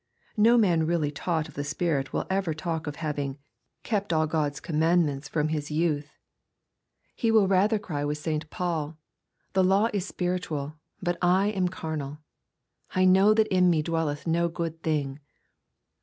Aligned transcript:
No 0.37 0.57
man 0.57 0.87
really 0.87 1.11
taught 1.11 1.47
of 1.47 1.53
the 1.53 1.63
Spirit 1.63 2.11
will 2.11 2.25
ever 2.27 2.55
talk 2.55 2.87
of 2.87 2.95
having" 2.95 3.37
kept 3.83 4.11
all 4.11 4.25
God's 4.25 4.59
command 4.59 5.03
272 5.03 5.27
EXPOSITORY 5.27 5.61
THOUGHTS. 5.61 6.05
ments 6.09 6.09
from 6.09 6.13
his 6.15 6.15
youth/' 6.15 7.13
He 7.21 7.31
will 7.31 7.47
rather 7.47 7.77
cry 7.77 8.03
with 8.03 8.17
St. 8.17 8.49
Paul," 8.49 8.97
The 9.53 9.63
law 9.63 9.89
is 9.93 10.07
spiritual, 10.07 10.73
but 11.03 11.19
I 11.21 11.49
am 11.49 11.67
carnal."" 11.67 12.17
I 12.95 13.05
know 13.05 13.35
that 13.35 13.47
in 13.55 13.69
me 13.69 13.83
dwelleth 13.83 14.25
no 14.25 14.49
good 14.49 14.81
thing." 14.81 15.19